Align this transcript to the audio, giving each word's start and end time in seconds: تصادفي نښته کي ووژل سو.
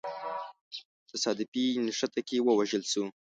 تصادفي 1.11 1.65
نښته 1.85 2.21
کي 2.27 2.37
ووژل 2.41 2.83
سو. 2.91 3.03